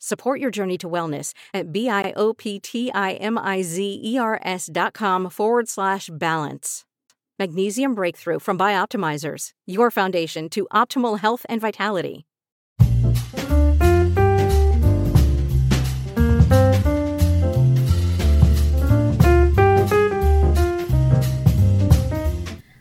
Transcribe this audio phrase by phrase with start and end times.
[0.00, 6.84] Support your journey to wellness at B-I-O-P-T-I-M-I-Z-E-R-S dot com forward slash balance.
[7.36, 12.26] Magnesium Breakthrough from Bioptimizers, your foundation to optimal health and vitality.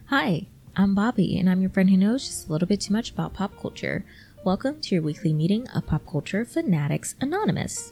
[0.09, 3.09] Hi, I'm Bobby, and I'm your friend who knows just a little bit too much
[3.09, 4.05] about pop culture.
[4.47, 7.91] Welcome to your weekly meeting of Pop Culture Fanatics Anonymous.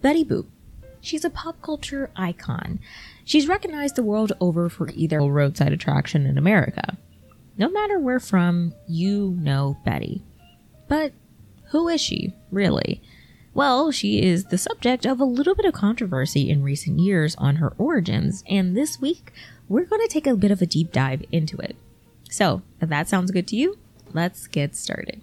[0.00, 0.46] Betty Boop.
[1.02, 2.80] She's a pop culture icon.
[3.26, 6.96] She's recognized the world over for either roadside attraction in America.
[7.58, 10.24] No matter where from, you know Betty.
[10.88, 11.12] But
[11.64, 13.02] who is she, really?
[13.52, 17.56] Well, she is the subject of a little bit of controversy in recent years on
[17.56, 19.34] her origins, and this week
[19.68, 21.76] we're going to take a bit of a deep dive into it.
[22.30, 23.76] So, if that sounds good to you,
[24.14, 25.22] let's get started.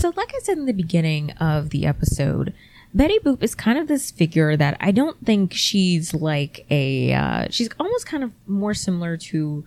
[0.00, 2.54] So, like I said in the beginning of the episode,
[2.92, 7.46] Betty Boop is kind of this figure that I don't think she's like a, uh,
[7.50, 9.64] she's almost kind of more similar to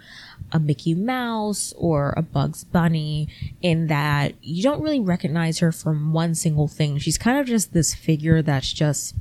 [0.52, 3.30] a Mickey Mouse or a Bugs Bunny
[3.62, 6.98] in that you don't really recognize her from one single thing.
[6.98, 9.16] She's kind of just this figure that's just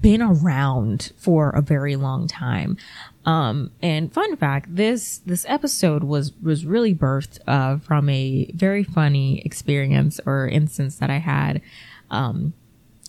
[0.00, 2.76] been around for a very long time.
[3.24, 8.82] Um, and fun fact, this, this episode was, was really birthed, uh, from a very
[8.82, 11.62] funny experience or instance that I had,
[12.10, 12.52] um,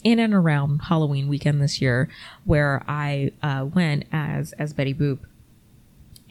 [0.04, 2.10] in and around Halloween weekend this year
[2.46, 5.20] where I, uh, went as, as Betty Boop.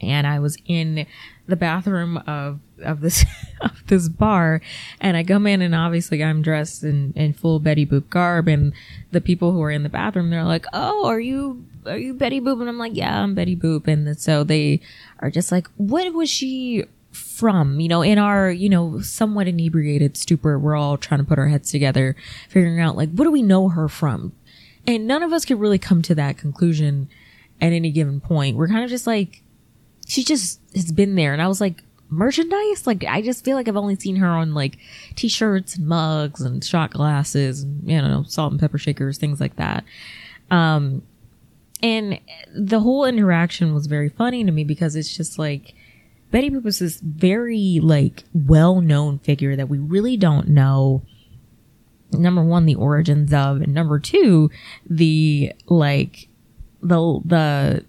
[0.01, 1.05] And I was in
[1.47, 3.25] the bathroom of of this
[3.61, 4.61] of this bar
[5.01, 8.73] and I come in and obviously I'm dressed in, in full Betty Boop garb and
[9.11, 12.39] the people who are in the bathroom they're like, Oh, are you are you Betty
[12.39, 12.61] Boop?
[12.61, 14.79] And I'm like, Yeah, I'm Betty Boop and so they
[15.19, 17.79] are just like, What was she from?
[17.79, 21.47] You know, in our, you know, somewhat inebriated stupor, we're all trying to put our
[21.47, 22.15] heads together,
[22.49, 24.33] figuring out like what do we know her from?
[24.87, 27.09] And none of us could really come to that conclusion
[27.61, 28.57] at any given point.
[28.57, 29.43] We're kind of just like
[30.07, 31.33] she just has been there.
[31.33, 32.85] And I was like, merchandise?
[32.85, 34.77] Like, I just feel like I've only seen her on like
[35.15, 39.55] t-shirts and mugs and shot glasses and, you know, salt and pepper shakers, things like
[39.55, 39.83] that.
[40.51, 41.01] Um,
[41.81, 42.19] and
[42.55, 45.73] the whole interaction was very funny to me because it's just like,
[46.31, 51.03] Betty Boop is this very like well-known figure that we really don't know
[52.11, 54.49] number one the origins of and number two
[54.89, 56.27] the like
[56.81, 57.85] the the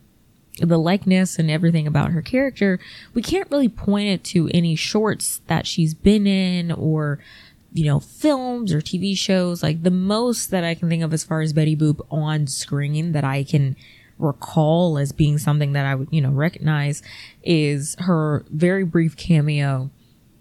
[0.61, 2.79] the likeness and everything about her character,
[3.13, 7.19] we can't really point it to any shorts that she's been in or,
[7.73, 9.63] you know, films or TV shows.
[9.63, 13.13] Like the most that I can think of as far as Betty Boop on screen
[13.13, 13.77] that I can
[14.19, 17.03] recall as being something that I would, you know, recognize
[17.43, 19.91] is her very brief cameo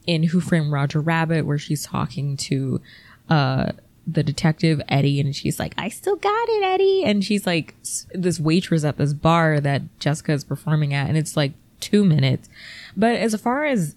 [0.05, 2.81] in Who Framed Roger Rabbit, where she's talking to,
[3.29, 3.71] uh,
[4.05, 7.03] the detective Eddie and she's like, I still got it, Eddie.
[7.05, 7.75] And she's like
[8.13, 11.07] this waitress at this bar that Jessica is performing at.
[11.07, 12.49] And it's like two minutes.
[12.97, 13.95] But as far as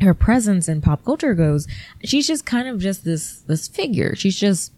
[0.00, 1.66] her presence in pop culture goes,
[2.04, 4.14] she's just kind of just this, this figure.
[4.14, 4.72] She's just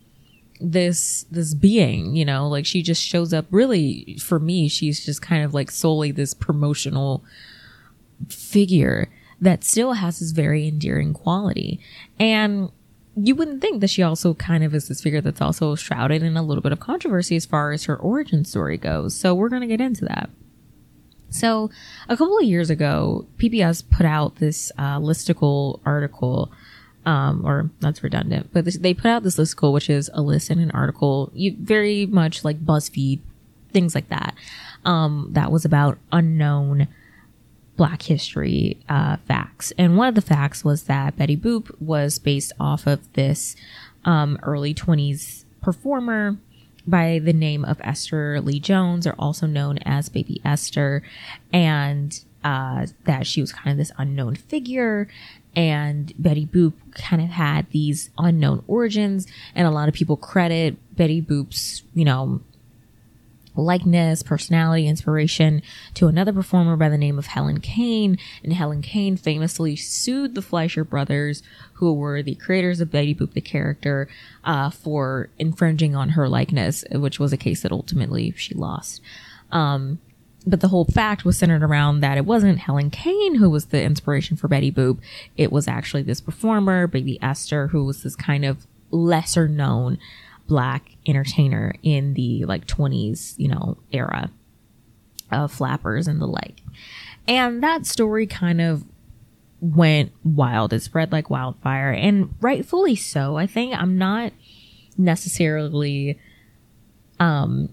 [0.61, 4.69] this, this being, you know, like she just shows up really for me.
[4.69, 7.23] She's just kind of like solely this promotional
[8.29, 9.09] figure
[9.41, 11.81] that still has this very endearing quality.
[12.19, 12.71] And
[13.17, 16.37] you wouldn't think that she also kind of is this figure that's also shrouded in
[16.37, 19.15] a little bit of controversy as far as her origin story goes.
[19.15, 20.31] So we're going to get into that.
[21.29, 21.71] So,
[22.11, 26.53] a couple of years ago, PBS put out this uh, listicle article,
[27.07, 30.51] um, or that's redundant, but this, they put out this listicle, which is a list
[30.51, 33.21] and an article, you, very much like BuzzFeed,
[33.73, 34.35] things like that,
[34.85, 36.87] um, that was about unknown
[37.83, 39.73] Black history uh, facts.
[39.77, 43.57] And one of the facts was that Betty Boop was based off of this
[44.05, 46.37] um, early 20s performer
[46.87, 51.03] by the name of Esther Lee Jones, or also known as Baby Esther,
[51.53, 55.09] and uh, that she was kind of this unknown figure.
[55.57, 59.27] And Betty Boop kind of had these unknown origins,
[59.57, 62.43] and a lot of people credit Betty Boop's, you know,
[63.55, 65.63] likeness, personality, inspiration
[65.95, 68.19] to another performer by the name of Helen Kane.
[68.43, 71.43] And Helen Kane famously sued the Fleischer brothers,
[71.75, 74.09] who were the creators of Betty Boop the character,
[74.45, 79.01] uh, for infringing on her likeness, which was a case that ultimately she lost.
[79.51, 79.99] Um,
[80.47, 83.83] but the whole fact was centered around that it wasn't Helen Kane who was the
[83.83, 84.99] inspiration for Betty Boop.
[85.37, 89.99] It was actually this performer, Baby Esther, who was this kind of lesser known
[90.53, 94.31] black entertainer in the like 20s, you know, era
[95.31, 96.61] of flappers and the like.
[97.27, 98.85] And that story kind of
[99.63, 100.75] went wild.
[100.75, 103.37] It spread like wildfire and rightfully so.
[103.37, 104.35] I think I'm not
[104.99, 106.21] necessarily
[107.19, 107.71] um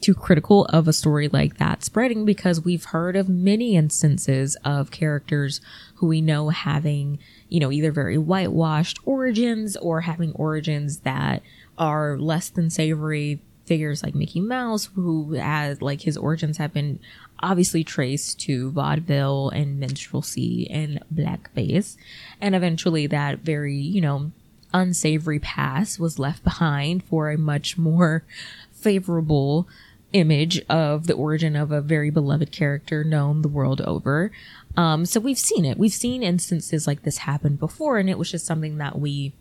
[0.00, 4.90] too critical of a story like that spreading because we've heard of many instances of
[4.90, 5.60] characters
[5.96, 7.18] who we know having,
[7.50, 11.42] you know, either very whitewashed origins or having origins that
[11.78, 16.98] are less than savory figures like Mickey Mouse, who has like his origins have been
[17.40, 21.96] obviously traced to vaudeville and minstrelsy and blackface.
[22.40, 24.32] And eventually that very, you know,
[24.72, 28.24] unsavory past was left behind for a much more
[28.72, 29.68] favorable
[30.12, 34.30] image of the origin of a very beloved character known the world over.
[34.76, 35.78] Um, so we've seen it.
[35.78, 39.32] We've seen instances like this happen before, and it was just something that we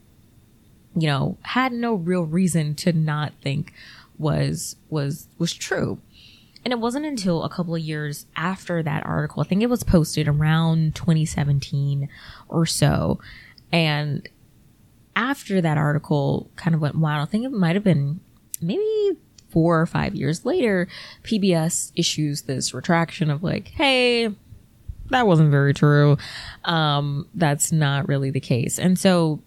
[0.96, 3.74] you know, had no real reason to not think
[4.18, 6.00] was was was true.
[6.64, 9.84] And it wasn't until a couple of years after that article, I think it was
[9.84, 12.08] posted around 2017
[12.50, 13.20] or so.
[13.72, 14.30] And
[15.16, 18.20] after that article kind of went wild, I think it might have been
[18.62, 19.18] maybe
[19.50, 20.88] four or five years later,
[21.24, 24.30] PBS issues this retraction of like, hey,
[25.10, 26.18] that wasn't very true.
[26.64, 28.80] Um, that's not really the case.
[28.80, 29.42] And so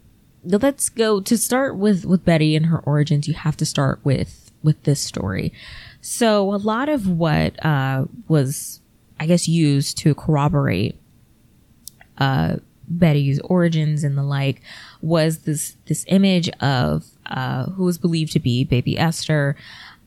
[0.44, 3.28] let's go to start with with Betty and her origins.
[3.28, 5.52] You have to start with with this story.
[6.00, 8.80] So a lot of what uh, was,
[9.20, 10.98] I guess, used to corroborate
[12.18, 12.56] uh,
[12.88, 14.60] Betty's origins and the like
[15.00, 19.56] was this this image of uh, who was believed to be Baby Esther.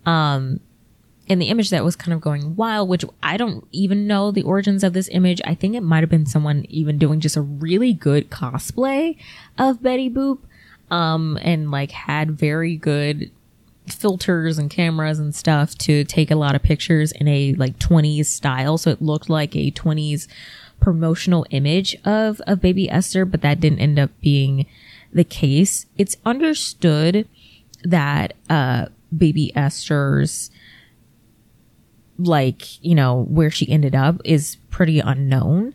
[0.06, 0.60] Um,
[1.28, 4.44] in the image that was kind of going wild, which I don't even know the
[4.44, 5.42] origins of this image.
[5.46, 9.18] I think it might have been someone even doing just a really good cosplay
[9.58, 10.40] of Betty Boop,
[10.90, 13.30] um, and like had very good
[13.88, 18.26] filters and cameras and stuff to take a lot of pictures in a like 20s
[18.26, 18.78] style.
[18.78, 20.28] So it looked like a 20s
[20.80, 24.66] promotional image of, of baby Esther, but that didn't end up being
[25.12, 25.86] the case.
[25.98, 27.28] It's understood
[27.84, 30.52] that, uh, baby Esther's,
[32.18, 35.74] like, you know, where she ended up is pretty unknown.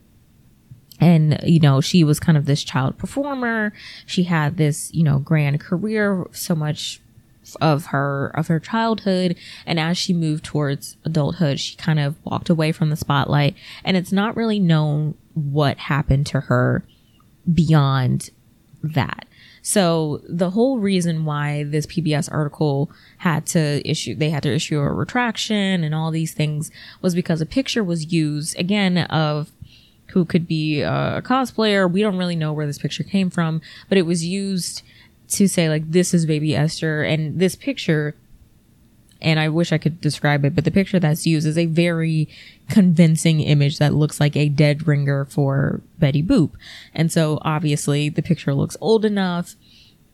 [1.01, 3.73] And, you know, she was kind of this child performer.
[4.07, 7.01] She had this, you know, grand career, so much
[7.61, 9.37] of her of her childhood
[9.67, 13.97] and as she moved towards adulthood she kind of walked away from the spotlight and
[13.97, 16.85] it's not really known what happened to her
[17.53, 18.31] beyond
[18.83, 19.27] that
[19.63, 24.81] so the whole reason why this PBS article had to issue, they had to issue
[24.81, 29.53] a retraction and all these things was because a picture was used again of
[30.09, 31.91] who could be a cosplayer.
[31.91, 34.83] We don't really know where this picture came from, but it was used
[35.29, 38.17] to say like, this is baby Esther and this picture
[39.23, 42.29] and I wish I could describe it, but the picture that's used is a very
[42.69, 46.51] convincing image that looks like a dead ringer for Betty Boop.
[46.95, 49.55] And so obviously the picture looks old enough,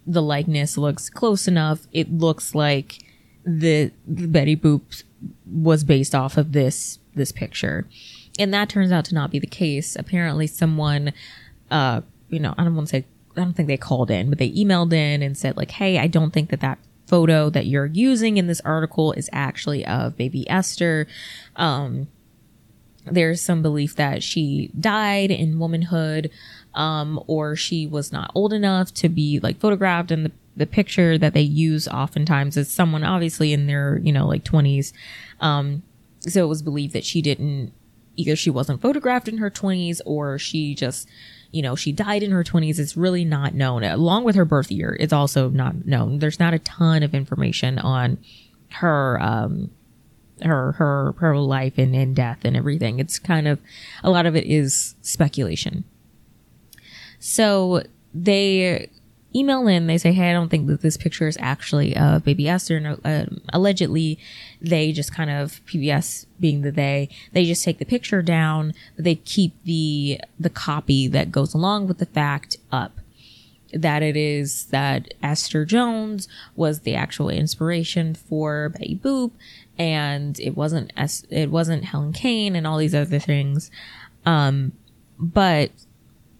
[0.07, 2.99] the likeness looks close enough, it looks like
[3.45, 5.03] the, the Betty Boop
[5.51, 7.87] was based off of this this picture.
[8.39, 9.97] And that turns out to not be the case.
[9.97, 11.13] Apparently someone
[11.71, 13.05] uh you know, I don't want to say
[13.37, 16.09] I don't think they called in, but they emailed in and said like, "Hey, I
[16.09, 20.49] don't think that that photo that you're using in this article is actually of baby
[20.49, 21.07] Esther.
[21.57, 22.09] Um,
[23.07, 26.31] there's some belief that she died in womanhood,
[26.75, 31.17] um, or she was not old enough to be like photographed in the, the picture
[31.17, 34.93] that they use oftentimes is someone obviously in their, you know, like 20s.
[35.41, 35.83] Um,
[36.21, 37.73] so it was believed that she didn't
[38.19, 41.09] either she wasn't photographed in her 20s or she just
[41.51, 43.83] you know she died in her 20s it's really not known.
[43.85, 46.19] Along with her birth year it's also not known.
[46.19, 48.19] There's not a ton of information on
[48.71, 49.71] her um
[50.43, 52.99] her her her life and, and death and everything.
[52.99, 53.61] It's kind of
[54.03, 55.85] a lot of it is speculation.
[57.19, 57.83] So
[58.15, 58.91] they
[59.35, 59.87] email in.
[59.87, 63.01] They say, "Hey, I don't think that this picture is actually of baby Esther." And
[63.05, 64.19] uh, allegedly,
[64.61, 69.05] they just kind of PBS being the they, they just take the picture down, but
[69.05, 72.93] they keep the the copy that goes along with the fact up.
[73.75, 79.33] That it is that Esther Jones was the actual inspiration for Betty Boop,
[79.77, 80.93] and it wasn't
[81.29, 83.71] it wasn't Helen Kane and all these other things.
[84.25, 84.73] Um,
[85.19, 85.71] but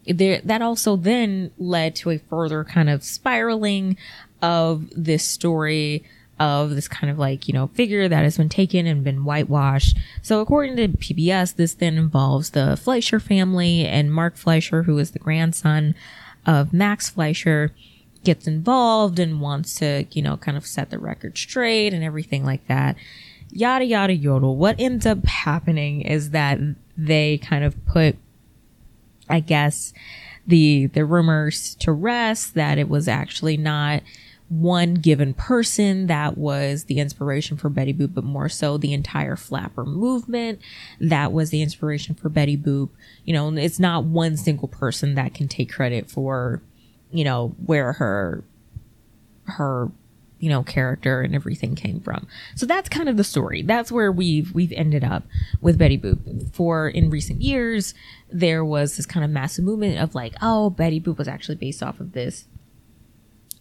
[0.09, 3.97] there that also then led to a further kind of spiraling
[4.41, 6.03] of this story
[6.39, 9.97] of this kind of like, you know, figure that has been taken and been whitewashed.
[10.21, 15.11] So according to PBS, this then involves the Fleischer family and Mark Fleischer, who is
[15.11, 15.95] the grandson
[16.45, 17.73] of Max Fleischer,
[18.23, 22.45] gets involved and wants to, you know, kind of set the record straight and everything
[22.45, 22.95] like that.
[23.51, 24.55] Yada yada yodel.
[24.55, 26.59] What ends up happening is that
[26.97, 28.15] they kind of put
[29.29, 29.93] I guess
[30.47, 34.01] the the rumors to rest that it was actually not
[34.49, 39.35] one given person that was the inspiration for Betty Boop, but more so the entire
[39.35, 40.59] flapper movement
[40.99, 42.89] that was the inspiration for Betty Boop.
[43.25, 46.63] You know, it's not one single person that can take credit for,
[47.11, 48.43] you know, where her
[49.45, 49.91] her
[50.39, 52.27] you know character and everything came from.
[52.55, 53.61] So that's kind of the story.
[53.61, 55.23] That's where we've we've ended up
[55.61, 56.53] with Betty Boop.
[56.53, 57.93] For in recent years,
[58.31, 61.83] there was this kind of massive movement of like, oh, Betty Boop was actually based
[61.83, 62.45] off of this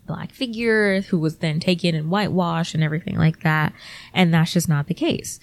[0.07, 3.73] black figure who was then taken and whitewashed and everything like that.
[4.15, 5.39] And that's just not the case.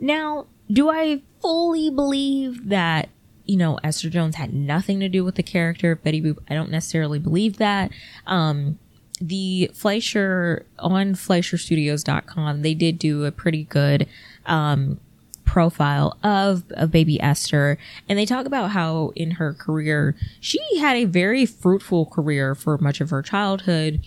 [0.00, 3.08] Now, do I fully believe that
[3.46, 6.38] you know, Esther Jones had nothing to do with the character of Betty Boop.
[6.50, 7.92] I don't necessarily believe that.
[8.26, 8.78] Um,
[9.20, 14.06] the Fleischer on FleischerStudios.com, they did do a pretty good
[14.44, 15.00] um,
[15.44, 17.78] profile of, of baby Esther.
[18.08, 22.76] And they talk about how in her career, she had a very fruitful career for
[22.76, 24.04] much of her childhood.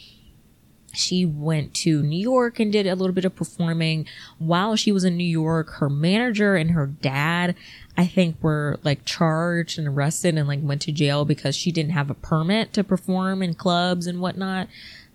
[0.94, 5.04] She went to New York and did a little bit of performing while she was
[5.04, 5.70] in New York.
[5.72, 7.56] Her manager and her dad,
[7.98, 11.92] I think, were like charged and arrested and like went to jail because she didn't
[11.92, 14.68] have a permit to perform in clubs and whatnot.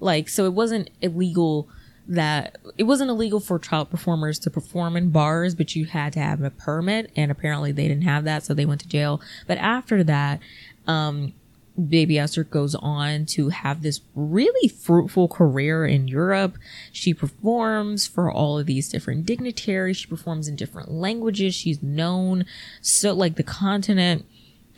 [0.04, 1.66] Like, so it wasn't illegal
[2.06, 6.20] that it wasn't illegal for child performers to perform in bars, but you had to
[6.20, 9.22] have a permit, and apparently they didn't have that, so they went to jail.
[9.46, 10.40] But after that,
[10.86, 11.32] um,
[11.88, 16.58] Baby Esther goes on to have this really fruitful career in Europe.
[16.92, 19.96] She performs for all of these different dignitaries.
[19.96, 21.54] She performs in different languages.
[21.54, 22.44] She's known
[22.82, 24.26] so like the continent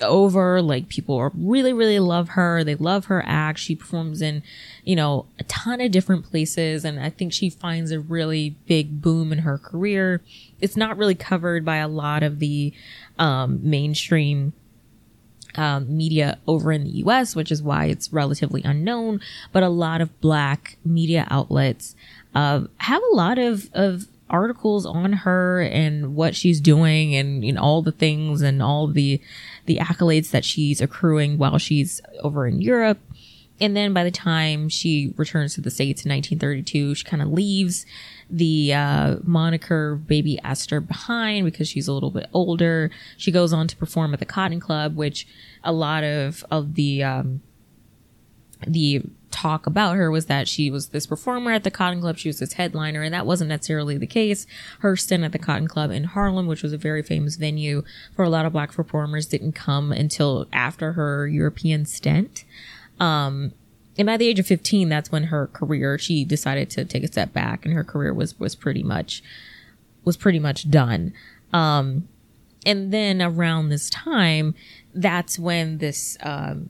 [0.01, 0.61] over.
[0.63, 2.65] Like people really, really love her.
[2.65, 3.59] They love her act.
[3.59, 4.43] She performs in,
[4.85, 6.85] you know, a ton of different places.
[6.85, 10.23] And I think she finds a really big boom in her career.
[10.61, 12.73] It's not really covered by a lot of the,
[13.19, 14.53] um, mainstream,
[15.55, 19.21] um, media over in the US, which is why it's relatively unknown.
[19.53, 21.95] But a lot of black media outlets,
[22.35, 27.53] uh, have a lot of, of articles on her and what she's doing and you
[27.53, 29.21] know all the things and all the
[29.67, 32.99] the accolades that she's accruing while she's over in Europe.
[33.59, 37.33] And then by the time she returns to the States in 1932, she kind of
[37.33, 37.87] leaves
[38.29, 42.91] the uh, moniker Baby Esther behind because she's a little bit older.
[43.17, 45.27] She goes on to perform at the Cotton Club, which
[45.65, 47.41] a lot of, of the, um,
[48.67, 52.19] the talk about her was that she was this performer at the Cotton Club.
[52.19, 54.47] She was this headliner, and that wasn't necessarily the case.
[54.81, 57.83] Her stint at the Cotton Club in Harlem, which was a very famous venue
[58.15, 62.45] for a lot of black performers, didn't come until after her European stint.
[62.99, 63.53] Um,
[63.99, 67.09] and by the age of 15, that's when her career, she decided to take a
[67.09, 69.23] step back and her career was, was pretty much,
[70.05, 71.13] was pretty much done.
[71.53, 72.09] Um,
[72.65, 74.55] and then around this time,
[74.95, 76.69] that's when this, um,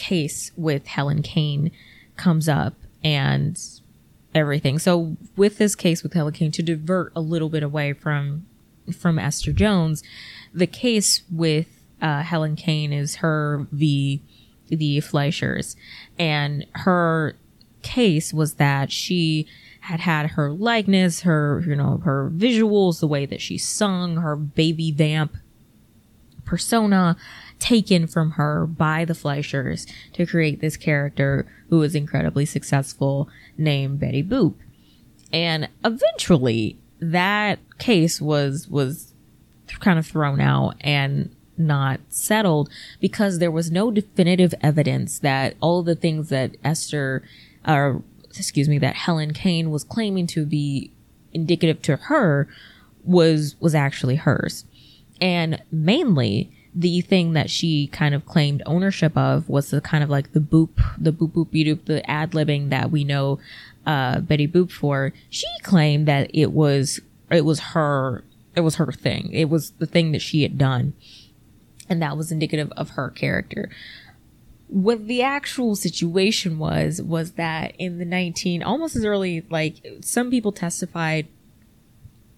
[0.00, 1.70] case with Helen Kane
[2.16, 3.60] comes up and
[4.34, 4.78] everything.
[4.78, 8.46] So with this case with Helen Kane, to divert a little bit away from
[8.98, 10.02] from Esther Jones,
[10.52, 11.68] the case with
[12.00, 14.22] uh, Helen Kane is her v
[14.68, 15.76] the Fleischers,
[16.18, 17.36] and her
[17.82, 19.46] case was that she
[19.80, 24.36] had had her likeness, her you know her visuals, the way that she sung, her
[24.36, 25.36] baby vamp
[26.44, 27.16] persona
[27.60, 34.00] taken from her by the Fleischers to create this character who was incredibly successful named
[34.00, 34.54] Betty Boop.
[35.32, 39.12] And eventually that case was was
[39.78, 42.68] kind of thrown out and not settled
[43.00, 47.22] because there was no definitive evidence that all the things that Esther,
[47.68, 50.90] or excuse me, that Helen Kane was claiming to be
[51.32, 52.48] indicative to her
[53.04, 54.64] was was actually hers.
[55.20, 60.10] And mainly the thing that she kind of claimed ownership of was the kind of
[60.10, 63.38] like the boop, the boop boop doop, the ad libbing that we know
[63.86, 65.12] uh, Betty Boop for.
[65.28, 67.00] She claimed that it was
[67.30, 68.24] it was her
[68.54, 69.30] it was her thing.
[69.32, 70.94] It was the thing that she had done,
[71.88, 73.70] and that was indicative of her character.
[74.68, 80.30] What the actual situation was was that in the 19 almost as early like some
[80.30, 81.26] people testified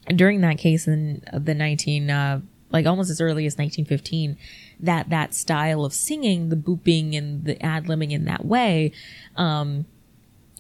[0.07, 2.41] during that case in the 19 uh,
[2.73, 4.37] like almost as early as 1915
[4.81, 8.93] that that style of singing the booping and the ad libbing in that way
[9.37, 9.85] um,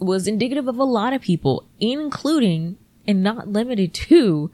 [0.00, 2.76] was indicative of a lot of people including
[3.06, 4.50] and not limited to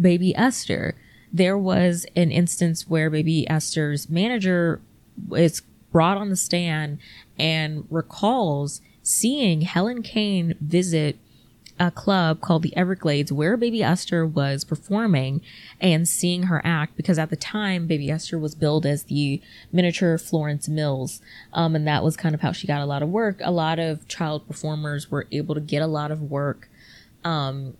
[0.00, 0.94] baby esther.
[1.32, 4.80] There was an instance where baby esther's manager
[5.32, 6.98] is brought on the stand
[7.38, 11.18] and recalls seeing helen kane visit
[11.82, 15.40] a club called the Everglades where Baby Esther was performing
[15.80, 20.16] and seeing her act because at the time Baby Esther was billed as the miniature
[20.16, 21.20] Florence Mills.
[21.52, 23.40] Um, and that was kind of how she got a lot of work.
[23.42, 26.68] A lot of child performers were able to get a lot of work
[27.24, 27.76] um,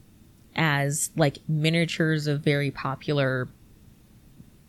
[0.56, 3.48] as like miniatures of very popular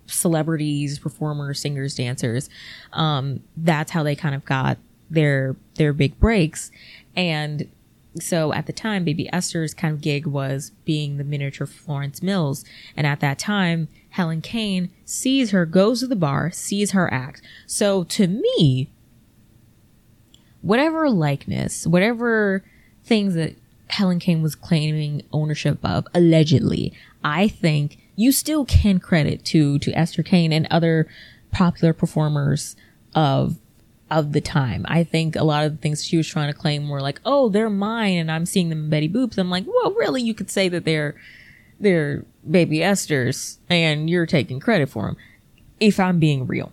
[0.06, 2.52] celebrities, performers, singers, dancers.
[2.92, 4.78] Um, that's how they kind of got
[5.10, 6.70] their their big breaks.
[7.16, 7.68] And
[8.20, 12.64] so at the time, Baby Esther's kind of gig was being the miniature Florence Mills.
[12.96, 17.42] And at that time, Helen Kane sees her, goes to the bar, sees her act.
[17.66, 18.90] So to me,
[20.62, 22.64] whatever likeness, whatever
[23.04, 23.56] things that
[23.90, 26.94] Helen Kane was claiming ownership of, allegedly,
[27.24, 31.08] I think you still can credit to to Esther Kane and other
[31.52, 32.76] popular performers
[33.16, 33.58] of
[34.12, 34.86] of the time.
[34.88, 37.50] I think a lot of the things she was trying to claim were like, oh,
[37.50, 39.38] they're mine and I'm seeing them in Betty Boop's.
[39.38, 41.16] I'm like, well, really, you could say that they're,
[41.80, 45.18] they're baby Esther's and you're taking credit for them.
[45.80, 46.72] If I'm being real.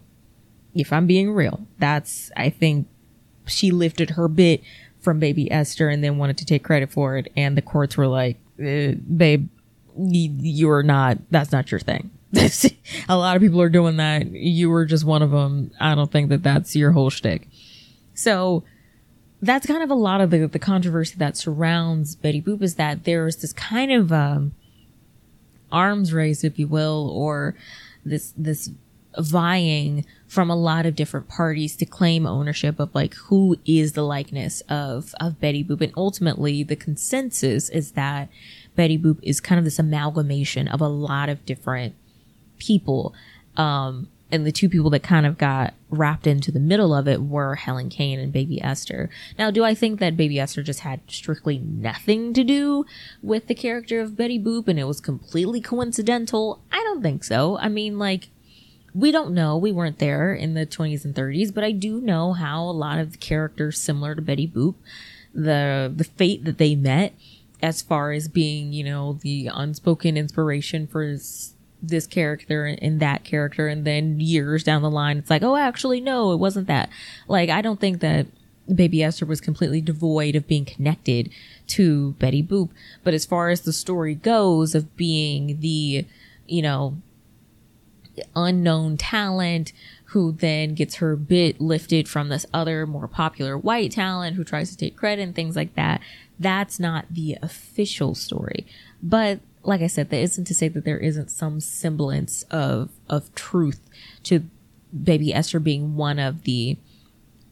[0.74, 1.66] If I'm being real.
[1.78, 2.86] That's, I think
[3.46, 4.62] she lifted her bit
[5.00, 7.32] from baby Esther and then wanted to take credit for it.
[7.36, 9.48] And the courts were like, eh, babe,
[9.96, 12.10] you're not, that's not your thing.
[13.08, 14.26] a lot of people are doing that.
[14.26, 15.72] You were just one of them.
[15.80, 17.48] I don't think that that's your whole shtick.
[18.14, 18.64] So
[19.42, 23.04] that's kind of a lot of the, the controversy that surrounds Betty Boop is that
[23.04, 24.52] there's this kind of um,
[25.72, 27.54] arms race, if you will, or
[28.04, 28.70] this this
[29.18, 34.04] vying from a lot of different parties to claim ownership of like who is the
[34.04, 38.28] likeness of of Betty Boop, and ultimately the consensus is that
[38.76, 41.94] Betty Boop is kind of this amalgamation of a lot of different
[42.60, 43.14] people.
[43.56, 47.20] Um, and the two people that kind of got wrapped into the middle of it
[47.20, 49.10] were Helen Kane and Baby Esther.
[49.36, 52.86] Now, do I think that Baby Esther just had strictly nothing to do
[53.22, 56.60] with the character of Betty Boop and it was completely coincidental?
[56.70, 57.58] I don't think so.
[57.58, 58.28] I mean, like,
[58.94, 59.56] we don't know.
[59.56, 62.98] We weren't there in the 20s and 30s, but I do know how a lot
[62.98, 64.74] of the characters similar to Betty Boop,
[65.32, 67.14] the the fate that they met
[67.62, 71.16] as far as being, you know, the unspoken inspiration for
[71.82, 76.00] this character and that character and then years down the line it's like oh actually
[76.00, 76.90] no it wasn't that.
[77.28, 78.26] Like i don't think that
[78.72, 81.30] baby esther was completely devoid of being connected
[81.66, 82.70] to betty boop
[83.02, 86.04] but as far as the story goes of being the
[86.46, 86.96] you know
[88.36, 89.72] unknown talent
[90.06, 94.70] who then gets her bit lifted from this other more popular white talent who tries
[94.70, 96.00] to take credit and things like that
[96.40, 98.66] that's not the official story.
[99.02, 103.34] But like I said, that isn't to say that there isn't some semblance of of
[103.34, 103.80] truth
[104.24, 104.44] to
[105.04, 106.76] Baby Esther being one of the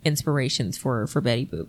[0.05, 1.68] inspirations for for Betty Boop.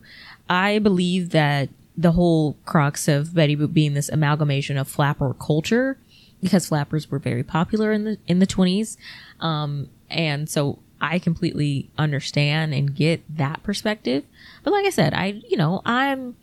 [0.49, 5.97] I believe that the whole crux of Betty Boop being this amalgamation of flapper culture,
[6.41, 8.97] because flappers were very popular in the in the twenties,
[9.41, 14.23] um, and so I completely understand and get that perspective.
[14.63, 16.35] But like I said, I you know I'm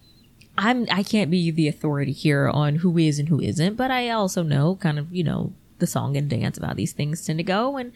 [0.59, 4.11] I'm I can't be the authority here on who is and who isn't, but I
[4.11, 7.43] also know kind of, you know, the song and dance about these things tend to
[7.45, 7.93] go and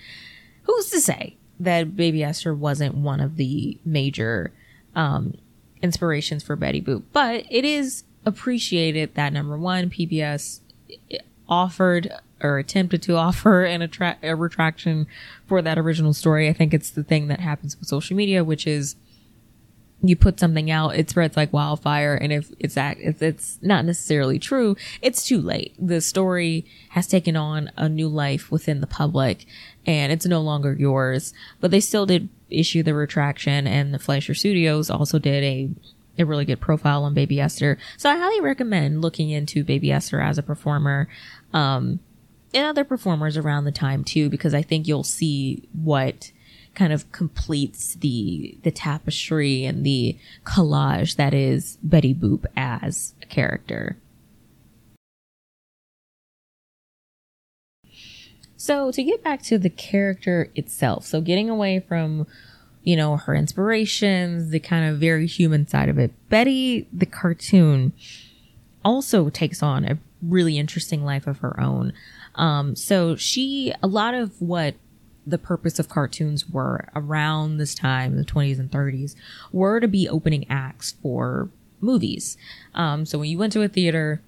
[0.65, 4.53] who's to say that Baby Esther wasn't one of the major
[4.95, 5.35] um
[5.83, 7.03] inspirations for Betty Boop.
[7.13, 10.61] But it is appreciated that number one, PBS
[11.49, 15.07] offered or attempted to offer an attra- a retraction
[15.47, 16.49] for that original story.
[16.49, 18.97] I think it's the thing that happens with social media, which is
[20.03, 22.15] you put something out, it spreads like wildfire.
[22.15, 25.75] And if it's act, if it's not necessarily true, it's too late.
[25.79, 29.45] The story has taken on a new life within the public
[29.87, 31.35] and it's no longer yours.
[31.61, 35.71] But they still did issue the retraction and the Fleischer Studios also did a
[36.19, 37.79] a really good profile on Baby Esther.
[37.97, 41.09] So I highly recommend looking into Baby Esther as a performer.
[41.55, 42.01] Um,
[42.53, 46.33] and other performers around the time too, because I think you'll see what
[46.75, 53.27] kind of completes the the tapestry and the collage that is Betty Boop as a
[53.27, 53.97] character.
[58.57, 62.27] So to get back to the character itself, so getting away from
[62.83, 67.93] you know her inspirations, the kind of very human side of it, Betty the cartoon
[68.85, 71.93] also takes on a really interesting life of her own.
[72.35, 74.75] Um, so she a lot of what
[75.31, 79.15] the purpose of cartoons were around this time, the 20s and 30s,
[79.53, 81.49] were to be opening acts for
[81.81, 82.37] movies.
[82.75, 84.23] Um, so when you went to a theater,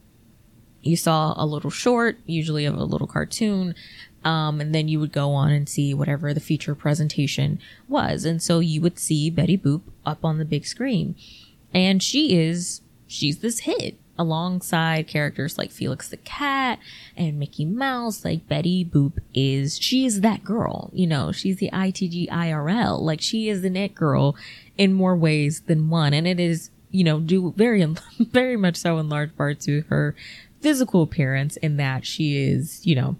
[0.82, 3.74] you saw a little short, usually of a little cartoon,
[4.24, 8.24] um, and then you would go on and see whatever the feature presentation was.
[8.24, 11.14] And so you would see Betty Boop up on the big screen.
[11.74, 16.78] And she is, she's this hit alongside characters like Felix the Cat
[17.16, 21.70] and Mickey Mouse, like Betty Boop is, she is that girl, you know, she's the
[21.72, 24.36] ITG IRL, like she is the net girl
[24.78, 26.14] in more ways than one.
[26.14, 27.84] And it is, you know, due very,
[28.18, 30.14] very much so in large part to her
[30.60, 33.16] physical appearance in that she is, you know,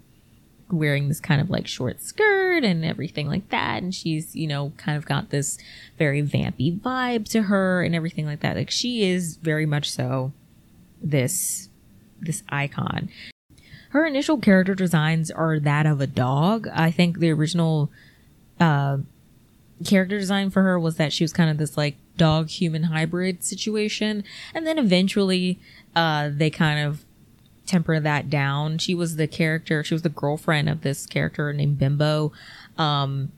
[0.73, 3.83] wearing this kind of like short skirt and everything like that.
[3.83, 5.59] And she's, you know, kind of got this
[5.99, 8.57] very vampy vibe to her and everything like that.
[8.57, 10.33] Like she is very much so
[11.03, 11.69] this
[12.21, 13.09] this icon.
[13.91, 16.69] Her initial character designs are that of a dog.
[16.73, 17.91] I think the original
[18.59, 18.99] uh,
[19.85, 23.45] character design for her was that she was kind of this like dog human hybrid
[23.45, 25.59] situation, and then eventually
[25.95, 27.05] uh, they kind of
[27.67, 28.79] temper that down.
[28.79, 29.85] She was the character.
[29.85, 32.33] She was the girlfriend of this character named Bimbo.
[32.79, 33.33] Um,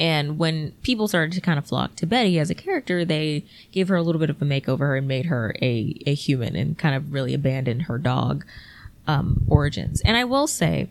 [0.00, 3.88] and when people started to kind of flock to Betty as a character, they gave
[3.88, 6.94] her a little bit of a makeover and made her a, a human and kind
[6.94, 8.46] of really abandoned her dog
[9.06, 10.00] um, origins.
[10.00, 10.88] And I will say,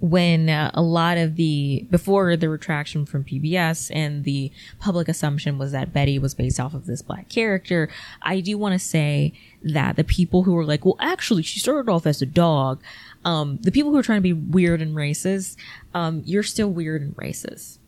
[0.00, 5.58] when uh, a lot of the before the retraction from PBS and the public assumption
[5.58, 7.88] was that Betty was based off of this black character,
[8.20, 9.32] I do want to say
[9.62, 12.82] that the people who were like, well, actually, she started off as a dog.
[13.24, 15.56] Um, the people who are trying to be weird and racist,
[15.94, 17.78] um, you're still weird and racist.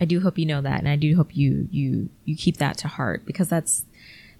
[0.00, 2.78] I do hope you know that, and I do hope you you you keep that
[2.78, 3.84] to heart because that's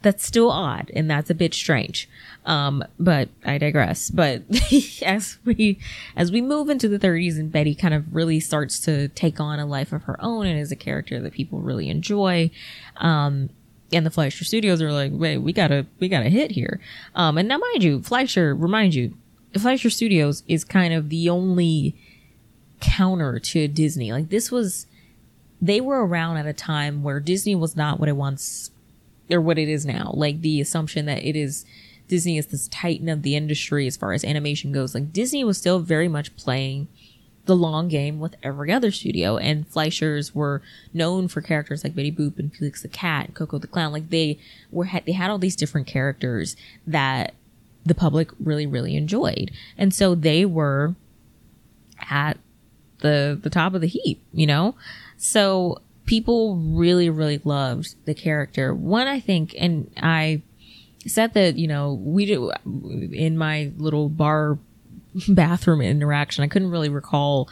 [0.02, 2.08] that's still odd and that's a bit strange.
[2.44, 4.10] Um, but I digress.
[4.10, 4.42] But
[5.04, 5.78] as we
[6.16, 9.58] as we move into the 30s and Betty kind of really starts to take on
[9.58, 12.50] a life of her own and is a character that people really enjoy,
[12.96, 13.50] um,
[13.92, 16.80] and the Fleischer Studios are like, wait, we gotta we gotta hit here.
[17.14, 19.14] Um, and now mind you, Fleischer, remind you,
[19.58, 21.96] Fleischer Studios is kind of the only
[22.80, 24.12] counter to Disney.
[24.12, 24.86] Like this was
[25.60, 28.70] they were around at a time where Disney was not what it once
[29.30, 30.10] or what it is now.
[30.14, 31.64] Like the assumption that it is
[32.08, 34.94] Disney is this titan of the industry as far as animation goes.
[34.94, 36.88] Like Disney was still very much playing
[37.44, 40.62] the long game with every other studio and Fleischers were
[40.92, 43.92] known for characters like Betty Boop and Felix the Cat and Koko the Clown.
[43.92, 44.38] Like they
[44.70, 47.34] were, they had all these different characters that
[47.84, 49.50] the public really, really enjoyed.
[49.76, 50.94] And so they were
[52.10, 52.38] at
[52.98, 54.74] the, the top of the heap, you know?
[55.16, 58.74] So people really, really loved the character.
[58.74, 60.42] One, I think, and I
[61.06, 64.58] said that, you know, we do in my little bar
[65.28, 67.48] bathroom interaction, I couldn't really recall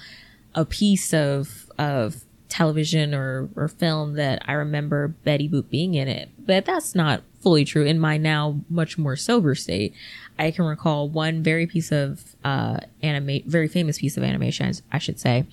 [0.54, 6.08] a piece of, of television or, or film that I remember Betty Boop being in
[6.08, 6.30] it.
[6.38, 7.84] But that's not fully true.
[7.86, 9.94] In my now much more sober state,
[10.38, 14.98] I can recall one very piece of uh animate very famous piece of animation, I
[14.98, 15.46] should say,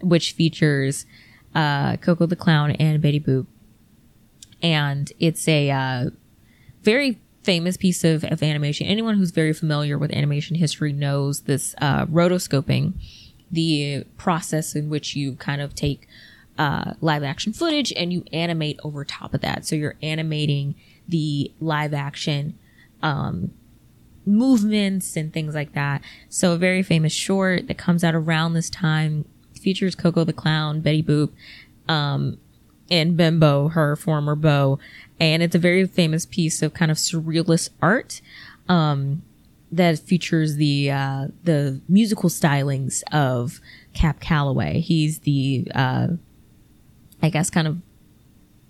[0.00, 1.06] which features
[1.54, 3.46] uh, Koko the Clown and Betty Boop.
[4.62, 6.10] And it's a uh,
[6.82, 8.86] very famous piece of, of animation.
[8.86, 12.94] Anyone who's very familiar with animation history knows this uh, rotoscoping,
[13.50, 16.06] the process in which you kind of take
[16.58, 19.66] uh, live action footage and you animate over top of that.
[19.66, 20.74] So you're animating
[21.08, 22.58] the live action
[23.02, 23.52] um,
[24.24, 26.02] movements and things like that.
[26.28, 29.24] So a very famous short that comes out around this time
[29.60, 31.30] features Koko the Clown, Betty Boop,
[31.88, 32.38] um,
[32.90, 34.78] and Bimbo, her former beau.
[35.18, 38.20] And it's a very famous piece of kind of surrealist art.
[38.68, 39.22] Um,
[39.72, 43.60] that features the uh, the musical stylings of
[43.94, 44.80] Cab Calloway.
[44.80, 46.08] He's the uh,
[47.22, 47.78] I guess kind of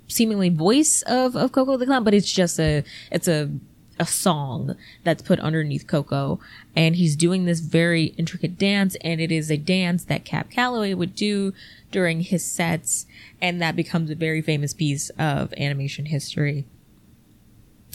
[0.08, 3.50] seemingly voice of of Koko the clown, but it's just a it's a
[3.98, 6.38] a song that's put underneath Koko,
[6.74, 10.94] and he's doing this very intricate dance, and it is a dance that Cab Calloway
[10.94, 11.54] would do
[11.90, 13.06] during his sets,
[13.40, 16.66] and that becomes a very famous piece of animation history.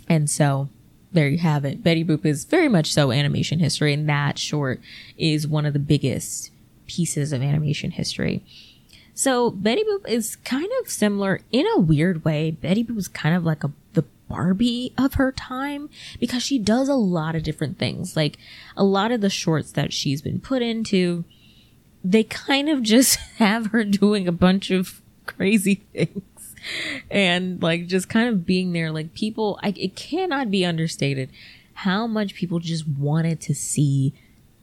[0.10, 0.70] And so
[1.12, 1.84] there you have it.
[1.84, 4.82] Betty Boop is very much so animation history, and that short
[5.18, 6.52] is one of the biggest
[6.88, 8.44] pieces of animation history.
[9.22, 12.50] So Betty Boop is kind of similar in a weird way.
[12.50, 16.90] Betty Boop is kind of like a the Barbie of her time because she does
[16.90, 18.18] a lot of different things.
[18.18, 18.40] Like
[18.76, 21.24] a lot of the shorts that she's been put into,
[22.04, 26.56] they kind of just have her doing a bunch of crazy things
[27.12, 31.30] and like just kind of being there like people I, it cannot be understated
[31.74, 34.14] how much people just wanted to see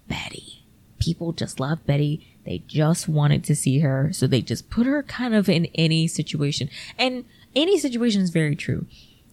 [0.09, 0.65] betty
[0.99, 5.03] people just love betty they just wanted to see her so they just put her
[5.03, 6.71] kind of in any situation.
[6.99, 8.87] And any situation is very true.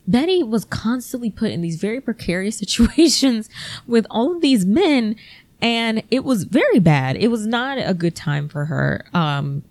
[0.05, 3.49] Betty was constantly put in these very precarious situations
[3.87, 5.15] with all of these men
[5.61, 7.15] and it was very bad.
[7.15, 9.05] It was not a good time for her.
[9.13, 9.63] Um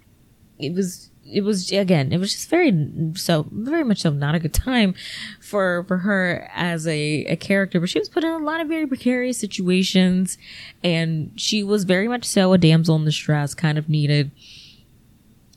[0.58, 2.72] it was it was again it was just very
[3.14, 4.94] so very much so not a good time
[5.40, 7.80] for for her as a, a character.
[7.80, 10.38] But she was put in a lot of very precarious situations
[10.82, 14.30] and she was very much so a damsel in distress kind of needed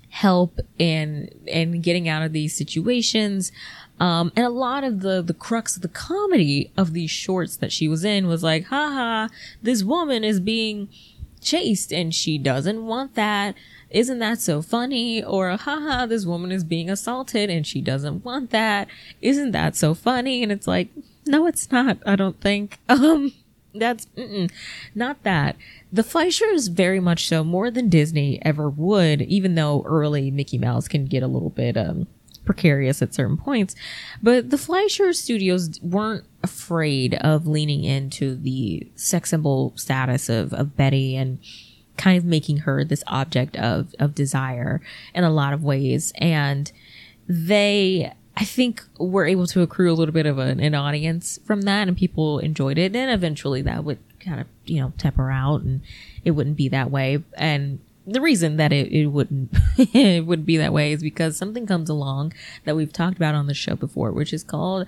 [0.10, 3.52] help and and getting out of these situations.
[4.00, 7.72] Um, and a lot of the the crux of the comedy of these shorts that
[7.72, 9.28] she was in was like haha
[9.64, 10.88] this woman is being
[11.42, 13.56] chased and she doesn't want that
[13.90, 15.24] isn't that so funny?
[15.24, 18.88] Or, haha, this woman is being assaulted and she doesn't want that.
[19.22, 20.44] Isn't that so funny?
[20.44, 20.90] And it's like,
[21.26, 21.98] no, it's not.
[22.06, 22.80] I don't think.
[22.90, 23.34] Um,
[23.76, 24.08] that's
[24.96, 25.56] not that.
[25.94, 30.88] The Fleischers very much so more than Disney ever would, even though early Mickey Mouse
[30.88, 32.08] can get a little bit, um,
[32.48, 33.76] precarious at certain points.
[34.24, 40.76] But the Fleischer studios weren't afraid of leaning into the sex symbol status of, of
[40.76, 41.38] Betty and
[41.98, 44.82] kind of making her this object of of desire
[45.14, 46.14] in a lot of ways.
[46.18, 46.72] And
[47.28, 51.64] they I think were able to accrue a little bit of an, an audience from
[51.64, 52.96] that and people enjoyed it.
[52.96, 55.82] And eventually that would kind of you know temper out and
[56.24, 57.24] it wouldn't be that way.
[57.36, 61.66] And the reason that it, it wouldn't it would be that way is because something
[61.66, 62.34] comes along
[62.64, 64.88] that we've talked about on the show before which is called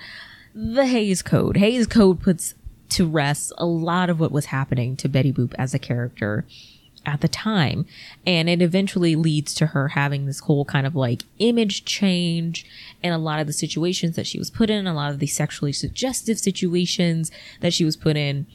[0.53, 1.57] the Hays Code.
[1.57, 2.55] Hays Code puts
[2.89, 6.45] to rest a lot of what was happening to Betty Boop as a character
[7.09, 7.85] at the time.
[8.25, 12.65] And it eventually leads to her having this whole kind of like image change
[13.03, 15.27] and a lot of the situations that she was put in, a lot of the
[15.27, 18.45] sexually suggestive situations that she was put in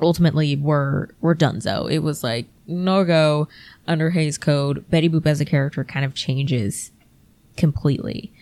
[0.00, 1.90] ultimately were were donezo.
[1.90, 3.48] It was like no go
[3.86, 4.88] under Hays Code.
[4.90, 6.92] Betty Boop as a character kind of changes
[7.56, 8.32] completely.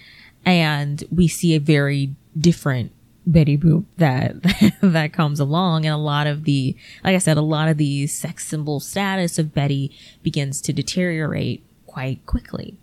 [0.44, 2.92] And we see a very different
[3.26, 4.34] Betty Boop that
[4.80, 8.06] that comes along and a lot of the like I said a lot of the
[8.06, 9.90] sex symbol status of Betty
[10.22, 12.76] begins to deteriorate quite quickly.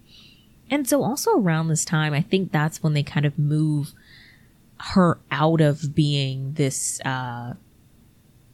[0.69, 3.93] And so also around this time I think that's when they kind of move
[4.77, 7.53] her out of being this uh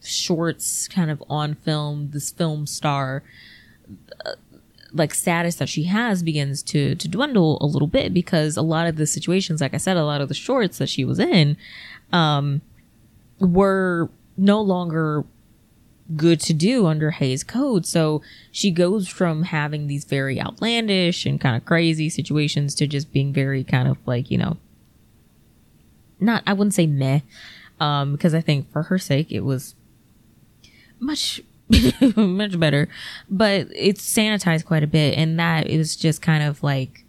[0.02, 3.24] shorts kind of on film this film star
[4.26, 4.34] uh,
[4.94, 8.88] like status that she has begins to to dwindle a little bit because a lot
[8.88, 11.56] of the situations like i said a lot of the shorts that she was in
[12.12, 12.62] um
[13.40, 15.24] were no longer
[16.16, 17.86] good to do under Hays Code.
[17.86, 18.22] So
[18.52, 23.32] she goes from having these very outlandish and kind of crazy situations to just being
[23.32, 24.58] very kind of like, you know,
[26.20, 27.20] not, I wouldn't say meh,
[27.80, 29.76] um, because I think for her sake, it was
[31.00, 31.42] much
[32.16, 32.88] much better.
[33.30, 37.06] But it's sanitized quite a bit, and that is just kind of like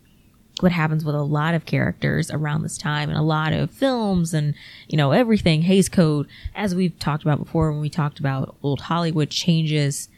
[0.61, 4.35] what happens with a lot of characters around this time and a lot of films
[4.35, 4.55] and
[4.89, 8.83] you know everything Hays Code as we've talked about before when we talked about old
[8.83, 10.09] Hollywood changes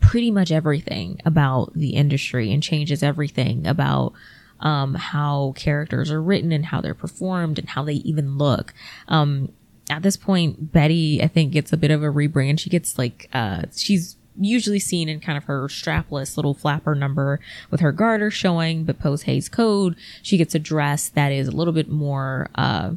[0.00, 4.12] pretty much everything about the industry and changes everything about
[4.60, 8.74] um, how characters are written and how they're performed and how they even look.
[9.08, 9.52] Um,
[9.90, 12.60] at this point, Betty, I think, gets a bit of a rebrand.
[12.60, 17.40] She gets like, uh, she's usually seen in kind of her strapless little flapper number
[17.70, 21.52] with her garter showing, but post Hays Code, she gets a dress that is a
[21.52, 22.92] little bit more, uh,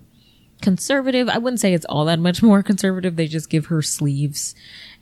[0.61, 1.27] conservative.
[1.27, 3.15] I wouldn't say it's all that much more conservative.
[3.15, 4.55] They just give her sleeves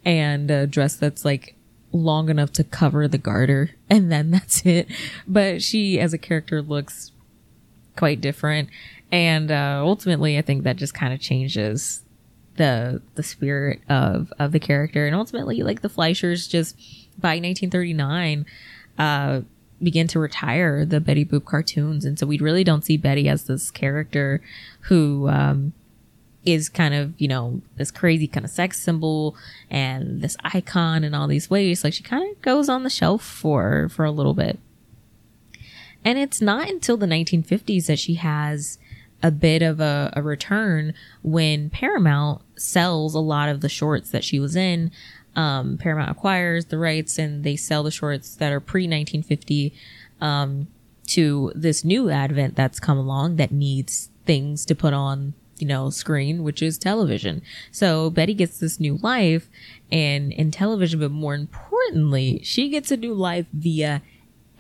[0.04, 1.56] and a dress that's like
[1.94, 4.90] long enough to cover the garter and then that's it.
[5.28, 7.12] But she as a character looks
[7.96, 8.70] quite different
[9.12, 12.04] and uh, ultimately i think that just kind of changes
[12.56, 16.76] the the spirit of of the character and ultimately like the fleischers just
[17.18, 18.46] by 1939
[18.98, 19.42] uh
[19.84, 22.06] begin to retire the Betty Boop cartoons.
[22.06, 24.42] And so we really don't see Betty as this character
[24.82, 25.74] who, um,
[26.44, 29.36] is kind of, you know, this crazy kind of sex symbol
[29.70, 31.84] and this icon in all these ways.
[31.84, 34.60] Like she kind of goes on the shelf for, for a little bit.
[36.04, 38.80] And it's not until the 1950s that she has
[39.24, 44.24] a bit of a, a return when Paramount sells a lot of the shorts that
[44.24, 44.92] she was in.
[45.36, 49.74] Um, Paramount acquires the rights and they sell the shorts that are pre 1950
[50.20, 50.68] um,
[51.08, 55.90] to this new advent that's come along that needs things to put on you know
[55.90, 59.50] screen which is television so betty gets this new life
[59.92, 64.02] and in television but more importantly she gets a new life via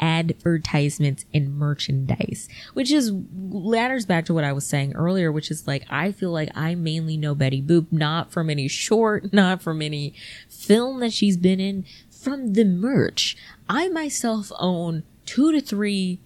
[0.02, 5.68] advertisements and merchandise, which is ladders back to what I was saying earlier, which is
[5.68, 9.82] like, I feel like I mainly know Betty Boop, not from any short, not from
[9.82, 10.14] any
[10.50, 13.38] film that she's been in, from the merch.
[13.70, 16.20] I myself own two to three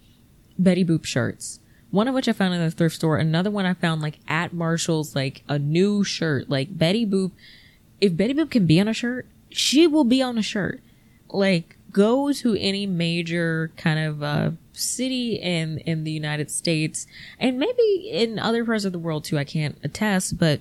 [0.58, 1.60] Betty Boop shirts.
[1.90, 3.16] One of which I found in the thrift store.
[3.16, 6.50] Another one I found like at Marshall's, like a new shirt.
[6.50, 7.30] Like Betty Boop.
[8.00, 10.82] If Betty Boop can be on a shirt, she will be on a shirt.
[11.30, 17.06] Like go to any major kind of uh, city in in the United States
[17.40, 19.38] and maybe in other parts of the world too.
[19.38, 20.60] I can't attest, but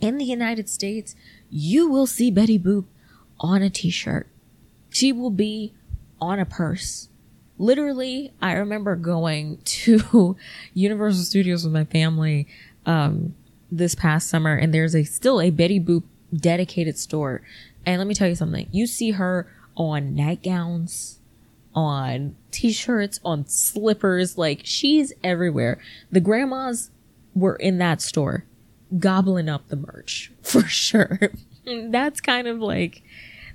[0.00, 1.16] in the United States,
[1.50, 2.84] you will see Betty Boop
[3.40, 4.28] on a t-shirt.
[4.90, 5.74] She will be
[6.20, 7.08] on a purse.
[7.58, 10.36] Literally, I remember going to
[10.74, 12.46] Universal Studios with my family
[12.86, 13.34] um,
[13.70, 17.42] this past summer, and there's a still a Betty Boop dedicated store.
[17.84, 18.68] And let me tell you something.
[18.70, 21.18] You see her on nightgowns,
[21.74, 24.36] on t-shirts, on slippers.
[24.36, 25.80] Like she's everywhere.
[26.10, 26.90] The grandmas
[27.34, 28.44] were in that store
[28.98, 31.18] gobbling up the merch for sure.
[31.88, 33.02] that's kind of like,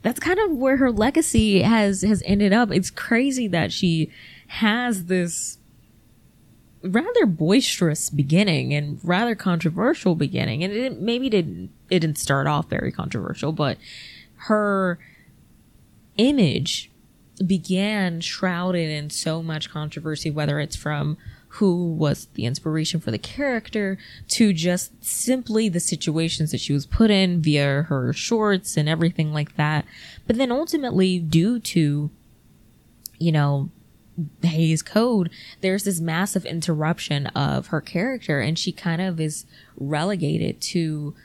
[0.02, 2.72] that's kind of where her legacy has, has ended up.
[2.72, 4.12] It's crazy that she
[4.48, 5.58] has this
[6.84, 10.64] rather boisterous beginning and rather controversial beginning.
[10.64, 13.78] And it maybe didn't, it didn't start off very controversial, but
[14.36, 15.00] her,
[16.18, 16.92] image
[17.46, 21.18] began shrouded in so much controversy, whether it's from
[21.50, 23.98] who was the inspiration for the character
[24.28, 29.32] to just simply the situations that she was put in via her shorts and everything
[29.32, 29.86] like that.
[30.28, 32.12] But then ultimately, due to,
[33.20, 33.70] you know,
[34.44, 35.30] Hays Code,
[35.62, 39.46] there's this massive interruption of her character, and she kind of is
[39.78, 41.16] relegated to,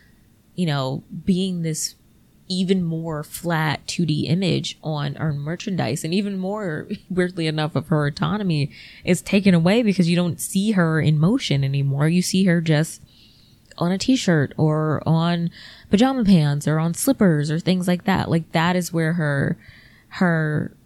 [0.55, 1.95] you know, being this
[2.51, 8.07] even more flat 2D image on our merchandise and even more weirdly enough of her
[8.07, 8.71] autonomy
[9.05, 12.09] is taken away because you don't see her in motion anymore.
[12.09, 13.01] You see her just
[13.79, 15.51] on a t-shirt or on
[15.91, 18.29] pajama pants or on slippers or things like that.
[18.29, 19.57] Like that is where her
[20.09, 20.77] her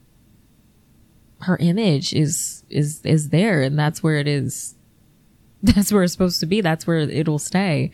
[1.41, 4.75] her image is is is there and that's where it is
[5.63, 6.61] that's where it's supposed to be.
[6.61, 7.91] That's where it'll stay.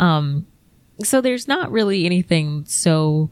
[0.00, 0.46] Um
[1.02, 3.30] so there's not really anything so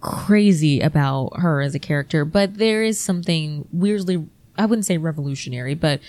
[0.00, 5.74] crazy about her as a character, but there is something weirdly, I wouldn't say revolutionary,
[5.74, 6.00] but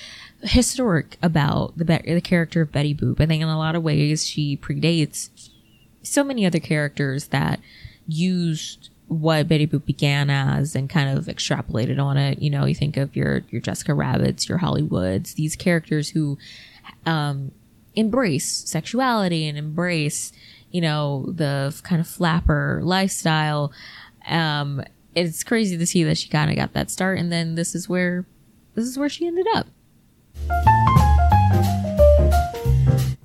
[0.41, 3.19] historic about the, the character of Betty Boop.
[3.19, 5.49] I think in a lot of ways she predates
[6.03, 7.59] so many other characters that
[8.07, 12.41] used what Betty Boop began as and kind of extrapolated on it.
[12.41, 16.37] You know, you think of your your Jessica Rabbits, your Holli Woulds, these characters who
[17.05, 17.51] um,
[17.97, 20.31] embrace sexuality and embrace,
[20.71, 23.73] you know, the kind of flapper lifestyle.
[24.27, 24.83] Um,
[25.15, 27.89] it's crazy to see that she kind of got that start, and then this is
[27.89, 28.25] where
[28.75, 29.67] this is where she ended up.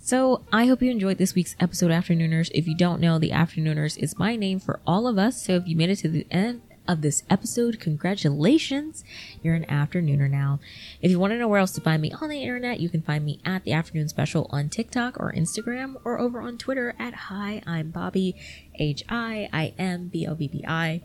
[0.01, 2.51] So I hope you enjoyed this week's episode, Afternooners.
[2.55, 5.45] If you don't know, the Afternooners is my name for all of us.
[5.45, 7.81] So if you made it to the end of this episode.
[7.81, 9.05] Congratulations.
[9.43, 10.61] You're an afternooner now.
[11.01, 13.03] If you want to know where else to find me on the internet, you can
[13.03, 17.15] find me at the afternoon special on TikTok or Instagram or over on Twitter at
[17.15, 18.35] Hi, I'm Bobbi,
[18.79, 21.03] H I I M B O B B I.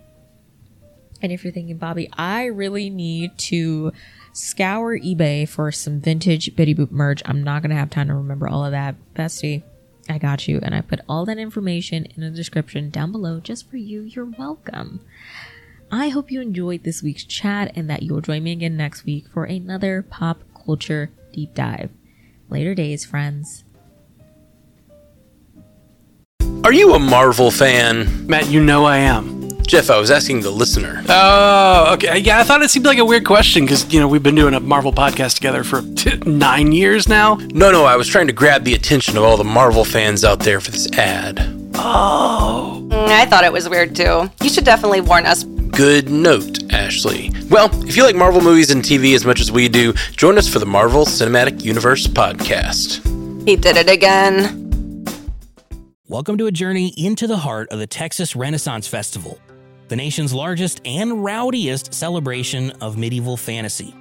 [1.22, 3.92] And if you're thinking, Bobbi, I really need to
[4.34, 8.14] scour eBay for some vintage Betty Boop merch, I'm not going to have time to
[8.14, 8.96] remember all of that.
[9.16, 9.64] Bestie,
[10.10, 10.60] I got you.
[10.62, 14.02] And I put all that information in the description down below just for you.
[14.02, 15.02] You're welcome.
[15.92, 19.26] I hope you enjoyed this week's chat and that you'll join me again next week
[19.34, 21.92] for another pop culture deep dive.
[22.50, 23.64] Later days, friends.
[26.64, 28.28] Are you a Marvel fan?
[28.28, 29.38] Matt, you know I am.
[29.62, 31.04] Jeff, I was asking the listener.
[31.10, 32.18] Oh, okay.
[32.20, 34.54] Yeah, I thought it seemed like a weird question because, you know, we've been doing
[34.54, 37.36] a Marvel podcast together for t- nine years now.
[37.36, 40.40] No, no, I was trying to grab the attention of all the Marvel fans out
[40.40, 41.57] there for this ad.
[41.80, 42.88] Oh.
[42.92, 44.30] I thought it was weird too.
[44.42, 45.44] You should definitely warn us.
[45.44, 47.32] Good note, Ashley.
[47.50, 50.48] Well, if you like Marvel movies and TV as much as we do, join us
[50.48, 53.04] for the Marvel Cinematic Universe podcast.
[53.48, 55.06] He did it again.
[56.08, 59.40] Welcome to a journey into the heart of the Texas Renaissance Festival,
[59.88, 63.94] the nation's largest and rowdiest celebration of medieval fantasy.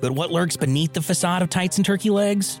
[0.00, 2.60] But what lurks beneath the facade of tights and turkey legs?